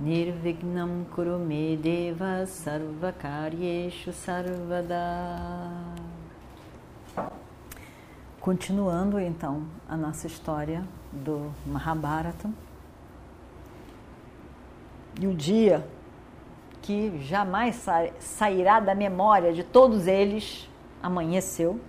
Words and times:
Nirvignam 0.00 1.04
Kurume 1.12 1.76
Deva 1.76 2.46
Sarvakaryeshu 2.46 4.12
Sarvada 4.12 4.94
Continuando 8.40 9.18
então 9.18 9.64
a 9.88 9.96
nossa 9.96 10.28
história 10.28 10.84
do 11.10 11.52
Mahabharata 11.66 12.48
e 15.20 15.26
o 15.26 15.34
dia 15.34 15.84
que 16.80 17.18
jamais 17.24 17.84
sairá 18.20 18.78
da 18.78 18.94
memória 18.94 19.52
de 19.52 19.64
todos 19.64 20.06
eles 20.06 20.70
amanheceu 21.02 21.80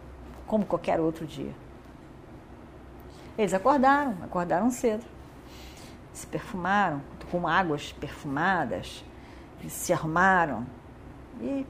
como 0.47 0.65
qualquer 0.65 0.99
outro 0.99 1.27
dia. 1.27 1.53
Eles 3.37 3.53
acordaram, 3.53 4.17
acordaram 4.23 4.71
cedo, 4.71 5.05
se 6.11 6.25
perfumaram 6.25 7.03
com 7.31 7.47
águas 7.47 7.91
perfumadas, 7.93 9.03
se 9.67 9.91
arrumaram 9.91 10.65
e 11.41 11.65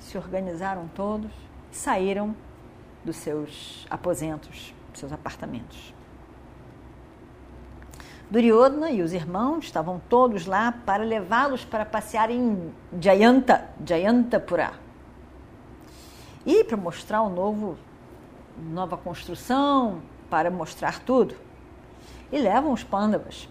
se 0.00 0.16
organizaram 0.16 0.88
todos 0.88 1.30
e 1.72 1.76
saíram 1.76 2.34
dos 3.04 3.16
seus 3.16 3.86
aposentos, 3.90 4.74
dos 4.90 5.00
seus 5.00 5.12
apartamentos. 5.12 5.94
Duryodhana 8.30 8.90
e 8.90 9.00
os 9.00 9.14
irmãos 9.14 9.64
estavam 9.64 10.00
todos 10.06 10.44
lá 10.44 10.70
para 10.84 11.02
levá-los 11.02 11.64
para 11.64 11.86
passear 11.86 12.30
em 12.30 12.72
Jayanta, 13.00 13.70
Jayantapura. 13.84 14.72
E 16.44 16.62
para 16.64 16.76
mostrar 16.76 17.22
o 17.22 17.30
novo, 17.30 17.78
nova 18.58 18.98
construção, 18.98 20.02
para 20.28 20.50
mostrar 20.50 21.00
tudo. 21.00 21.34
E 22.30 22.38
levam 22.38 22.72
os 22.72 22.84
pândavas. 22.84 23.48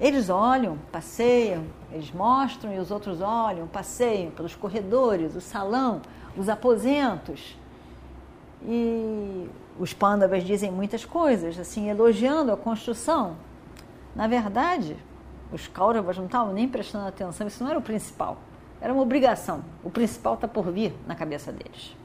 Eles 0.00 0.28
olham, 0.28 0.78
passeiam, 0.90 1.64
eles 1.92 2.10
mostram 2.10 2.72
e 2.74 2.78
os 2.78 2.90
outros 2.90 3.20
olham, 3.20 3.66
passeiam 3.66 4.30
pelos 4.32 4.54
corredores, 4.54 5.36
o 5.36 5.40
salão, 5.40 6.02
os 6.36 6.48
aposentos. 6.48 7.56
E 8.66 9.48
os 9.78 9.92
pândavas 9.92 10.42
dizem 10.42 10.70
muitas 10.70 11.04
coisas, 11.04 11.58
assim, 11.58 11.88
elogiando 11.88 12.52
a 12.52 12.56
construção. 12.56 13.36
Na 14.14 14.26
verdade, 14.26 14.96
os 15.52 15.68
Kauravas 15.68 16.16
não 16.16 16.26
estavam 16.26 16.52
nem 16.52 16.68
prestando 16.68 17.06
atenção, 17.06 17.46
isso 17.46 17.62
não 17.62 17.70
era 17.70 17.78
o 17.78 17.82
principal. 17.82 18.38
Era 18.80 18.92
uma 18.92 19.02
obrigação. 19.02 19.64
O 19.82 19.90
principal 19.90 20.34
está 20.34 20.48
por 20.48 20.70
vir 20.70 20.94
na 21.06 21.14
cabeça 21.14 21.52
deles. 21.52 21.96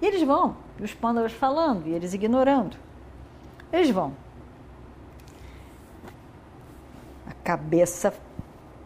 E 0.00 0.06
eles 0.06 0.22
vão, 0.22 0.56
e 0.78 0.84
os 0.84 0.94
pândavas 0.94 1.32
falando, 1.32 1.86
e 1.86 1.92
eles 1.92 2.14
ignorando. 2.14 2.76
Eles 3.72 3.90
vão. 3.90 4.14
A 7.26 7.34
cabeça 7.48 8.12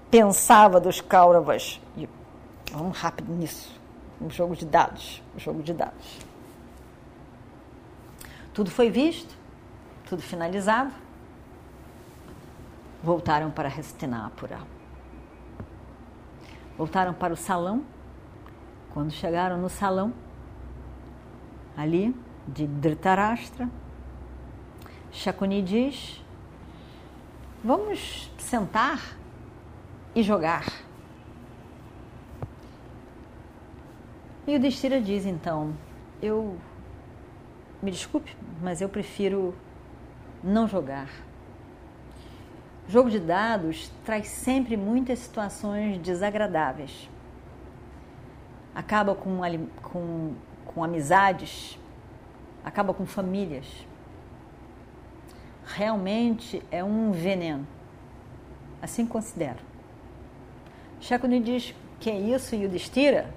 pensava 0.08 0.78
dos 0.78 1.00
Kauravas. 1.00 1.80
E 1.96 2.08
vamos 2.70 2.96
rápido 2.96 3.32
nisso. 3.32 3.76
Um 4.20 4.30
jogo 4.30 4.54
de 4.54 4.64
dados. 4.64 5.20
Um 5.34 5.40
jogo 5.40 5.64
de 5.64 5.74
dados. 5.74 6.20
Tudo 8.54 8.70
foi 8.70 8.88
visto, 8.88 9.34
tudo 10.08 10.22
finalizado. 10.22 10.92
Voltaram 13.02 13.50
para 13.50 13.68
Hastinapura. 13.68 14.60
Voltaram 16.78 17.12
para 17.12 17.32
o 17.32 17.36
salão. 17.36 17.82
Quando 18.94 19.10
chegaram 19.10 19.58
no 19.58 19.68
salão, 19.68 20.12
ali 21.76 22.14
de 22.46 22.68
Dhritarashtra, 22.68 23.68
Shakuni 25.10 25.62
diz: 25.62 26.21
Vamos 27.64 28.28
sentar 28.38 29.16
e 30.16 30.22
jogar. 30.22 30.66
E 34.44 34.56
o 34.56 34.58
Destira 34.58 35.00
diz 35.00 35.24
então: 35.24 35.72
Eu 36.20 36.58
me 37.80 37.92
desculpe, 37.92 38.36
mas 38.60 38.80
eu 38.80 38.88
prefiro 38.88 39.54
não 40.42 40.66
jogar. 40.66 41.08
Jogo 42.88 43.08
de 43.08 43.20
dados 43.20 43.92
traz 44.04 44.26
sempre 44.26 44.76
muitas 44.76 45.20
situações 45.20 45.98
desagradáveis. 45.98 47.08
Acaba 48.74 49.14
com, 49.14 49.38
com, 49.82 50.34
com 50.66 50.82
amizades, 50.82 51.78
acaba 52.64 52.92
com 52.92 53.06
famílias. 53.06 53.86
Realmente 55.64 56.62
é 56.70 56.82
um 56.82 57.12
veneno. 57.12 57.66
Assim 58.80 59.06
considero. 59.06 59.58
Shakuni 61.00 61.40
diz 61.40 61.74
que 62.00 62.10
é 62.10 62.18
isso, 62.18 62.54
Yudhishthira? 62.54 63.32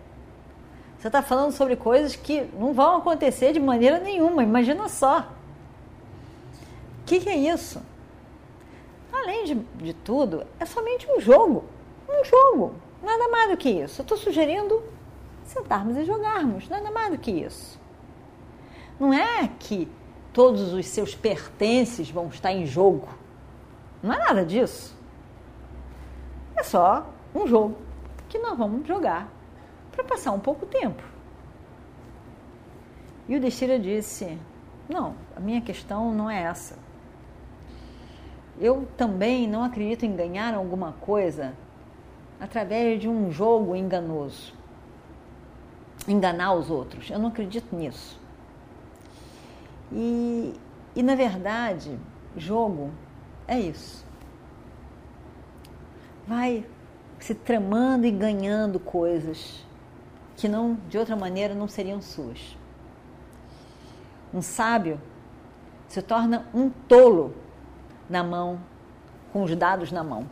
Você 0.97 1.07
está 1.07 1.21
falando 1.21 1.51
sobre 1.51 1.75
coisas 1.75 2.15
que 2.15 2.49
não 2.57 2.73
vão 2.73 2.97
acontecer 2.97 3.53
de 3.53 3.59
maneira 3.59 3.99
nenhuma. 3.99 4.43
Imagina 4.43 4.89
só. 4.89 5.19
O 7.01 7.05
que, 7.05 7.19
que, 7.19 7.29
é 7.29 7.35
isso? 7.35 7.79
Além 9.13 9.45
de, 9.45 9.53
de 9.53 9.93
tudo, 9.93 10.47
é 10.59 10.65
somente 10.65 11.07
um 11.11 11.19
jogo. 11.19 11.65
Um 12.09 12.23
jogo. 12.25 12.73
Nada 13.03 13.27
mais 13.29 13.51
do 13.51 13.57
que 13.57 13.69
isso. 13.69 14.01
Eu 14.01 14.03
estou 14.03 14.17
sugerindo 14.17 14.81
sentarmos 15.43 15.95
e 15.95 16.05
jogarmos. 16.05 16.67
Nada 16.67 16.89
mais 16.89 17.11
do 17.11 17.19
que 17.19 17.29
isso. 17.29 17.79
Não 18.99 19.13
é 19.13 19.47
que 19.59 19.87
todos 20.35 20.73
os 20.73 20.85
seus 20.87 21.15
pertences 21.15 22.11
vão 22.11 22.27
estar 22.27 22.51
em 22.51 22.65
jogo. 22.65 23.07
Não 24.03 24.11
é 24.11 24.17
nada 24.17 24.45
disso. 24.45 24.93
É 26.57 26.61
só 26.61 27.07
um 27.33 27.47
jogo 27.47 27.77
que 28.27 28.37
nós 28.37 28.57
vamos 28.57 28.85
jogar 28.85 29.29
para 29.93 30.03
passar 30.03 30.33
um 30.33 30.39
pouco 30.39 30.65
tempo. 30.65 31.01
E 33.29 33.37
o 33.37 33.39
Destira 33.39 33.79
disse: 33.79 34.37
Não, 34.89 35.15
a 35.37 35.39
minha 35.39 35.61
questão 35.61 36.13
não 36.13 36.29
é 36.29 36.41
essa. 36.41 36.77
Eu 38.59 38.85
também 38.97 39.47
não 39.47 39.63
acredito 39.63 40.05
em 40.05 40.17
ganhar 40.17 40.53
alguma 40.53 40.91
coisa 40.99 41.53
através 42.41 42.99
de 42.99 43.07
um 43.07 43.31
jogo 43.31 43.73
enganoso. 43.73 44.53
Enganar 46.05 46.55
os 46.55 46.69
outros. 46.69 47.09
Eu 47.09 47.19
não 47.19 47.29
acredito 47.29 47.73
nisso. 47.73 48.24
E, 49.91 50.53
e 50.95 51.03
na 51.03 51.15
verdade, 51.15 51.97
jogo 52.35 52.91
é 53.47 53.59
isso. 53.59 54.05
Vai 56.27 56.65
se 57.19 57.33
tramando 57.33 58.05
e 58.05 58.11
ganhando 58.11 58.79
coisas 58.79 59.65
que 60.35 60.47
não, 60.47 60.75
de 60.89 60.97
outra 60.97 61.15
maneira, 61.15 61.53
não 61.53 61.67
seriam 61.67 62.01
suas. 62.01 62.57
Um 64.33 64.41
sábio 64.41 64.99
se 65.87 66.01
torna 66.01 66.45
um 66.53 66.69
tolo 66.69 67.33
na 68.09 68.23
mão, 68.23 68.59
com 69.31 69.43
os 69.43 69.55
dados 69.55 69.91
na 69.91 70.03
mão. 70.03 70.27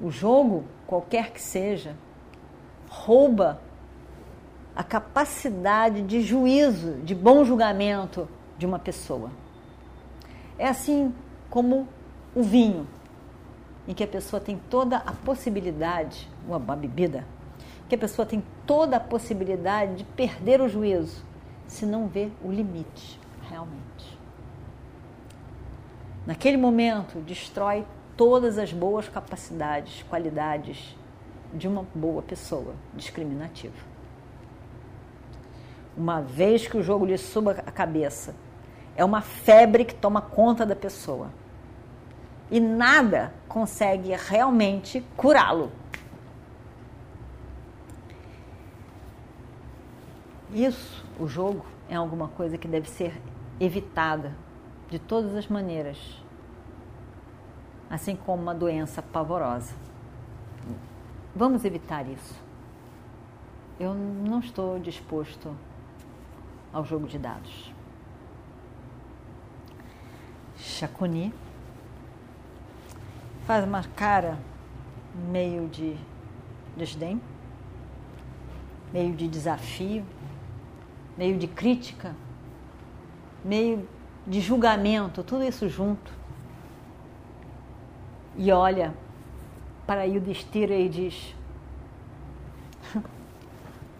O 0.00 0.10
jogo, 0.10 0.64
qualquer 0.86 1.30
que 1.30 1.40
seja, 1.40 1.96
rouba 2.88 3.60
a 4.74 4.82
capacidade 4.82 6.02
de 6.02 6.20
juízo, 6.20 6.94
de 7.04 7.14
bom 7.14 7.44
julgamento 7.44 8.28
de 8.58 8.66
uma 8.66 8.78
pessoa. 8.78 9.30
É 10.58 10.68
assim 10.68 11.14
como 11.48 11.88
o 12.34 12.42
vinho 12.42 12.86
em 13.86 13.94
que 13.94 14.02
a 14.02 14.08
pessoa 14.08 14.40
tem 14.40 14.60
toda 14.70 14.96
a 14.96 15.12
possibilidade, 15.12 16.28
uma, 16.48 16.58
bebida, 16.58 17.24
que 17.88 17.94
a 17.94 17.98
pessoa 17.98 18.26
tem 18.26 18.42
toda 18.66 18.96
a 18.96 19.00
possibilidade 19.00 19.96
de 19.96 20.04
perder 20.04 20.60
o 20.60 20.68
juízo 20.68 21.22
se 21.66 21.86
não 21.86 22.06
vê 22.08 22.30
o 22.42 22.50
limite, 22.50 23.20
realmente. 23.48 24.18
Naquele 26.26 26.56
momento, 26.56 27.18
destrói 27.20 27.84
todas 28.16 28.58
as 28.58 28.72
boas 28.72 29.08
capacidades, 29.08 30.02
qualidades 30.08 30.96
de 31.52 31.68
uma 31.68 31.84
boa 31.94 32.22
pessoa 32.22 32.74
discriminativa. 32.94 33.94
Uma 35.96 36.20
vez 36.20 36.66
que 36.66 36.76
o 36.76 36.82
jogo 36.82 37.06
lhe 37.06 37.16
suba 37.16 37.52
a 37.64 37.70
cabeça, 37.70 38.34
é 38.96 39.04
uma 39.04 39.20
febre 39.20 39.84
que 39.84 39.94
toma 39.94 40.20
conta 40.20 40.64
da 40.66 40.74
pessoa 40.74 41.30
e 42.50 42.60
nada 42.60 43.32
consegue 43.48 44.14
realmente 44.14 45.04
curá-lo. 45.16 45.72
Isso, 50.52 51.04
o 51.18 51.26
jogo, 51.26 51.64
é 51.88 51.96
alguma 51.96 52.28
coisa 52.28 52.56
que 52.56 52.68
deve 52.68 52.88
ser 52.88 53.20
evitada 53.58 54.32
de 54.88 54.98
todas 54.98 55.34
as 55.34 55.48
maneiras, 55.48 55.98
assim 57.90 58.14
como 58.14 58.42
uma 58.42 58.54
doença 58.54 59.02
pavorosa. 59.02 59.74
Vamos 61.34 61.64
evitar 61.64 62.08
isso. 62.08 62.34
Eu 63.80 63.92
não 63.94 64.38
estou 64.38 64.78
disposto 64.78 65.54
ao 66.74 66.84
jogo 66.84 67.06
de 67.06 67.18
dados. 67.18 67.72
Chacuni 70.56 71.32
faz 73.46 73.64
uma 73.64 73.84
cara 73.84 74.38
meio 75.30 75.68
de 75.68 75.96
desdém, 76.76 77.20
meio 78.92 79.14
de 79.14 79.28
desafio, 79.28 80.04
meio 81.16 81.38
de 81.38 81.46
crítica, 81.46 82.14
meio 83.44 83.88
de 84.26 84.40
julgamento, 84.40 85.22
tudo 85.22 85.44
isso 85.44 85.68
junto. 85.68 86.12
E 88.36 88.50
olha 88.50 88.92
para 89.86 90.02
Yudhishthira 90.04 90.74
e 90.74 90.88
diz: 90.88 91.36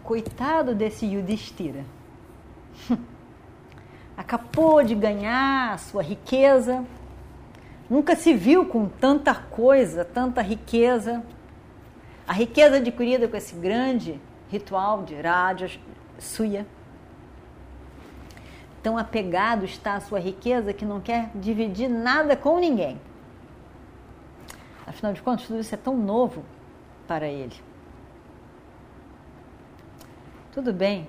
Coitado 0.03 0.75
desse 0.75 1.05
Yudhishthira. 1.05 1.85
Acabou 4.17 4.83
de 4.83 4.95
ganhar 4.95 5.73
a 5.73 5.77
sua 5.77 6.01
riqueza, 6.01 6.85
nunca 7.89 8.15
se 8.15 8.33
viu 8.33 8.65
com 8.65 8.87
tanta 8.87 9.35
coisa, 9.35 10.05
tanta 10.05 10.41
riqueza. 10.41 11.23
A 12.27 12.33
riqueza 12.33 12.77
adquirida 12.77 13.27
com 13.27 13.37
esse 13.37 13.55
grande 13.55 14.19
ritual 14.49 15.03
de 15.03 15.15
Raja 15.15 15.69
Suya 16.17 16.65
tão 18.85 18.99
apegado 18.99 19.65
está 19.65 19.95
à 19.95 19.99
sua 19.99 20.19
riqueza 20.19 20.71
que 20.71 20.85
não 20.85 21.01
quer 21.01 21.31
dividir 21.33 21.89
nada 21.89 22.37
com 22.37 22.59
ninguém. 22.59 23.01
Afinal 24.85 25.11
de 25.11 25.23
contas, 25.23 25.47
tudo 25.47 25.59
isso 25.59 25.73
é 25.73 25.77
tão 25.77 25.97
novo 25.97 26.45
para 27.07 27.27
ele. 27.27 27.55
Tudo 30.51 30.71
bem, 30.71 31.07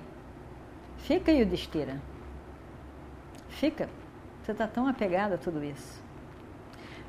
fica 1.07 1.45
desteira. 1.45 2.01
Fica. 3.47 3.89
Você 4.43 4.51
está 4.51 4.67
tão 4.67 4.87
apegado 4.87 5.33
a 5.33 5.37
tudo 5.37 5.63
isso. 5.63 6.03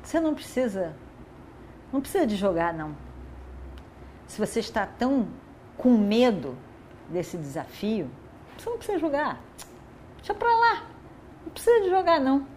Você 0.01 0.21
não 0.21 0.33
precisa, 0.33 0.95
não 1.91 1.99
precisa 1.99 2.25
de 2.25 2.37
jogar 2.37 2.73
não. 2.73 2.95
Se 4.25 4.39
você 4.39 4.61
está 4.61 4.85
tão 4.85 5.27
com 5.77 5.97
medo 5.97 6.57
desse 7.09 7.37
desafio, 7.37 8.09
você 8.57 8.69
não 8.69 8.77
precisa 8.77 8.99
jogar. 8.99 9.37
Deixa 10.17 10.33
pra 10.33 10.49
lá. 10.49 10.87
Não 11.45 11.51
precisa 11.51 11.81
de 11.81 11.89
jogar, 11.89 12.21
não. 12.21 12.47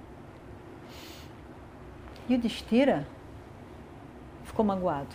E 2.28 2.36
o 2.36 2.38
Destira 2.38 3.06
ficou 4.44 4.64
magoado. 4.64 5.14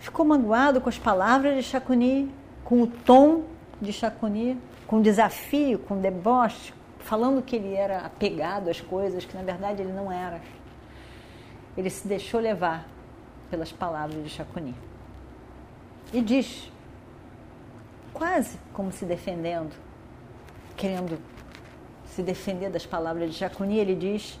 Ficou 0.00 0.24
magoado 0.24 0.80
com 0.80 0.88
as 0.88 0.98
palavras 0.98 1.56
de 1.56 1.62
Chacuni, 1.62 2.34
com 2.70 2.82
o 2.82 2.86
tom 2.86 3.46
de 3.82 3.92
Chacuni, 3.92 4.56
com 4.86 5.02
desafio, 5.02 5.76
com 5.80 6.00
deboche, 6.00 6.72
falando 7.00 7.42
que 7.42 7.56
ele 7.56 7.74
era 7.74 8.06
apegado 8.06 8.70
às 8.70 8.80
coisas, 8.80 9.24
que 9.24 9.36
na 9.36 9.42
verdade 9.42 9.82
ele 9.82 9.92
não 9.92 10.12
era. 10.12 10.40
Ele 11.76 11.90
se 11.90 12.06
deixou 12.06 12.38
levar 12.38 12.86
pelas 13.50 13.72
palavras 13.72 14.22
de 14.22 14.30
Chacuni. 14.30 14.72
E 16.12 16.22
diz 16.22 16.70
quase 18.14 18.56
como 18.72 18.92
se 18.92 19.04
defendendo, 19.04 19.74
querendo 20.76 21.18
se 22.06 22.22
defender 22.22 22.70
das 22.70 22.86
palavras 22.86 23.32
de 23.32 23.36
Jacuni, 23.36 23.78
ele 23.78 23.96
diz: 23.96 24.38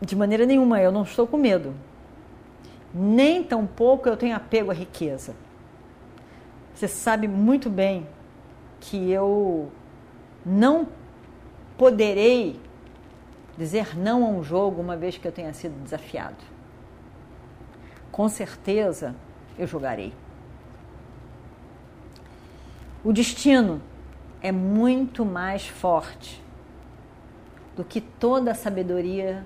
de 0.00 0.14
maneira 0.14 0.46
nenhuma, 0.46 0.80
eu 0.80 0.92
não 0.92 1.02
estou 1.02 1.26
com 1.26 1.38
medo, 1.38 1.74
nem 2.94 3.42
tampouco 3.42 4.08
eu 4.08 4.16
tenho 4.16 4.36
apego 4.36 4.70
à 4.70 4.74
riqueza. 4.74 5.34
Você 6.78 6.86
sabe 6.86 7.26
muito 7.26 7.68
bem 7.68 8.06
que 8.78 9.10
eu 9.10 9.68
não 10.46 10.86
poderei 11.76 12.60
dizer 13.56 13.98
não 13.98 14.24
a 14.24 14.28
um 14.28 14.44
jogo 14.44 14.80
uma 14.80 14.96
vez 14.96 15.18
que 15.18 15.26
eu 15.26 15.32
tenha 15.32 15.52
sido 15.52 15.74
desafiado. 15.82 16.36
Com 18.12 18.28
certeza 18.28 19.16
eu 19.58 19.66
jogarei. 19.66 20.14
O 23.02 23.12
destino 23.12 23.82
é 24.40 24.52
muito 24.52 25.24
mais 25.24 25.66
forte 25.66 26.40
do 27.74 27.82
que 27.82 28.00
toda 28.00 28.52
a 28.52 28.54
sabedoria 28.54 29.44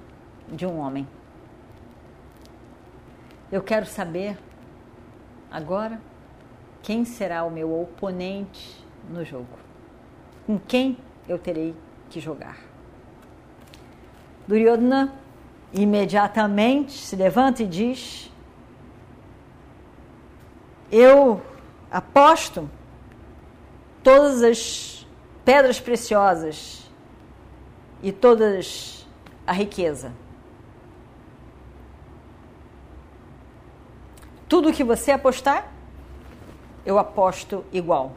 de 0.53 0.67
um 0.67 0.79
homem. 0.79 1.09
Eu 3.51 3.63
quero 3.63 3.87
saber 3.87 4.37
agora 5.51 5.99
quem 6.83 7.05
será 7.05 7.45
o 7.45 7.51
meu 7.51 7.81
oponente 7.81 8.85
no 9.09 9.25
jogo. 9.25 9.59
Com 10.47 10.59
quem 10.59 10.99
eu 11.29 11.39
terei 11.39 11.75
que 12.11 12.21
jogar. 12.21 12.59
Duryodhana 14.47 15.13
imediatamente 15.73 16.93
se 16.93 17.17
levanta 17.17 17.63
e 17.63 17.67
diz: 17.67 18.31
Eu 20.91 21.41
aposto 21.91 22.69
todas 24.03 24.43
as 24.43 25.07
pedras 25.45 25.81
preciosas 25.81 26.91
e 28.03 28.11
todas 28.11 29.07
a 29.47 29.53
riqueza. 29.53 30.13
Tudo 34.49 34.73
que 34.73 34.85
você 34.85 35.13
apostar, 35.13 35.72
eu 36.85 36.99
aposto 36.99 37.65
igual. 37.73 38.13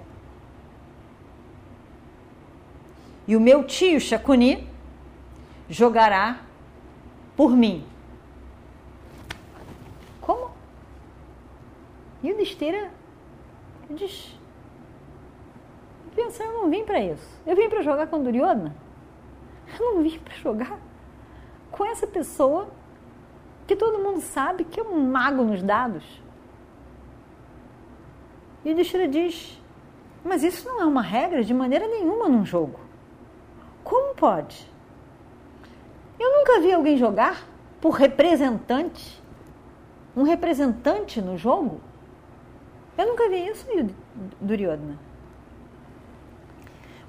E 3.28 3.36
o 3.36 3.40
meu 3.40 3.64
tio 3.64 4.00
Chacuni 4.00 4.68
jogará 5.70 6.42
por 7.36 7.52
mim. 7.52 7.86
Como? 10.22 10.52
E 12.22 12.32
o 12.32 12.38
Desteira 12.38 12.92
diz: 13.90 14.38
pensando, 16.16 16.52
eu 16.52 16.62
não 16.64 16.70
vim 16.70 16.84
para 16.84 17.00
isso. 17.00 17.28
Eu 17.46 17.56
vim 17.56 17.70
para 17.70 17.82
jogar 17.82 18.08
com 18.08 18.24
Duryodhana. 18.24 18.76
Eu 19.80 19.96
não 19.96 20.04
vim 20.04 20.18
para 20.20 20.34
jogar 20.36 20.80
com 21.72 21.86
essa 21.86 22.08
pessoa 22.08 22.70
que 23.68 23.76
todo 23.76 24.00
mundo 24.00 24.22
sabe 24.22 24.64
que 24.64 24.80
é 24.80 24.84
um 24.84 25.12
mago 25.12 25.44
nos 25.44 25.62
dados. 25.62 26.04
E 28.66 28.72
o 28.72 28.76
Dishira 28.76 29.08
diz: 29.08 29.62
Mas 30.24 30.44
isso 30.44 30.68
não 30.68 30.82
é 30.82 30.86
uma 30.86 31.04
regra 31.04 31.44
de 31.44 31.54
maneira 31.54 31.88
nenhuma 31.88 32.28
num 32.28 32.44
jogo. 32.44 32.80
Como 33.84 34.16
pode? 34.16 34.68
Eu 36.20 36.40
nunca 36.40 36.60
vi 36.60 36.74
alguém 36.74 36.98
jogar 36.98 37.48
por 37.80 37.92
representante. 37.92 39.24
Um 40.18 40.24
representante 40.24 41.22
no 41.22 41.38
jogo? 41.38 41.80
Eu 42.98 43.06
nunca 43.06 43.30
vi 43.30 43.48
isso, 43.48 43.68
Duryodhana. 44.42 44.98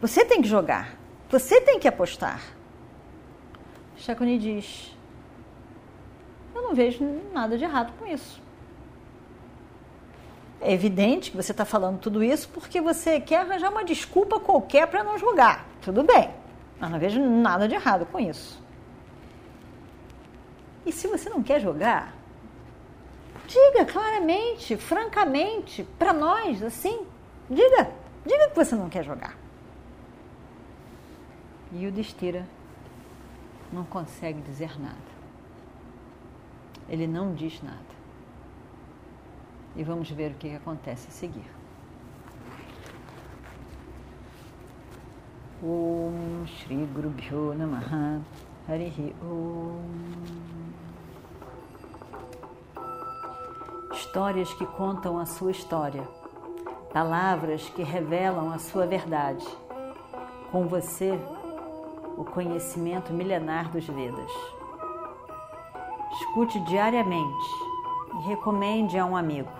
Você 0.00 0.24
tem 0.24 0.42
que 0.42 0.48
jogar. 0.48 0.96
Você 1.30 1.60
tem 1.60 1.78
que 1.78 1.88
apostar. 1.88 2.42
Chaconi 3.96 4.38
diz: 4.38 4.94
Eu 6.54 6.60
não 6.60 6.74
vejo 6.74 7.02
nada 7.32 7.56
de 7.56 7.64
errado 7.64 7.92
com 7.98 8.06
isso. 8.06 8.45
É 10.60 10.72
evidente 10.72 11.30
que 11.30 11.36
você 11.36 11.52
está 11.52 11.64
falando 11.64 11.98
tudo 11.98 12.24
isso 12.24 12.48
porque 12.48 12.80
você 12.80 13.20
quer 13.20 13.40
arranjar 13.40 13.70
uma 13.70 13.84
desculpa 13.84 14.40
qualquer 14.40 14.86
para 14.86 15.04
não 15.04 15.18
jogar. 15.18 15.66
Tudo 15.82 16.02
bem, 16.02 16.30
mas 16.78 16.90
não 16.90 16.98
vejo 16.98 17.20
nada 17.20 17.68
de 17.68 17.74
errado 17.74 18.06
com 18.06 18.18
isso. 18.18 18.62
E 20.84 20.92
se 20.92 21.08
você 21.08 21.28
não 21.28 21.42
quer 21.42 21.60
jogar, 21.60 22.14
diga 23.46 23.84
claramente, 23.84 24.76
francamente, 24.76 25.82
para 25.98 26.12
nós, 26.12 26.62
assim. 26.62 27.06
Diga, 27.50 27.90
diga 28.24 28.48
que 28.48 28.56
você 28.56 28.74
não 28.74 28.88
quer 28.88 29.04
jogar. 29.04 29.36
E 31.72 31.86
o 31.86 31.92
Destira 31.92 32.46
não 33.72 33.84
consegue 33.84 34.40
dizer 34.40 34.80
nada. 34.80 34.96
Ele 36.88 37.06
não 37.06 37.34
diz 37.34 37.60
nada. 37.62 37.96
E 39.76 39.84
vamos 39.84 40.10
ver 40.10 40.32
o 40.32 40.34
que 40.34 40.54
acontece 40.54 41.08
a 41.08 41.10
seguir. 41.10 41.44
Om 45.62 46.46
Shri 46.46 46.86
Guru 46.94 47.10
Bhyo 47.10 47.54
Namaha 47.54 48.20
Harihi 48.68 49.14
Om. 49.22 50.46
Histórias 53.92 54.52
que 54.54 54.64
contam 54.64 55.18
a 55.18 55.26
sua 55.26 55.50
história, 55.50 56.02
palavras 56.92 57.68
que 57.70 57.82
revelam 57.82 58.50
a 58.52 58.58
sua 58.58 58.86
verdade. 58.86 59.46
Com 60.50 60.66
você, 60.66 61.18
o 62.16 62.24
conhecimento 62.24 63.12
milenar 63.12 63.70
dos 63.70 63.86
Vedas. 63.86 64.32
Escute 66.12 66.58
diariamente 66.60 67.50
e 68.14 68.28
recomende 68.28 68.98
a 68.98 69.04
um 69.04 69.16
amigo. 69.16 69.55